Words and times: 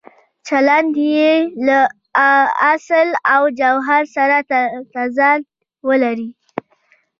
چلند 0.47 0.93
یې 1.13 1.31
له 1.67 1.79
اصل 2.73 3.07
او 3.33 3.41
جوهر 3.59 4.03
سره 4.15 4.37
تضاد 4.93 5.41
ولري. 5.87 6.29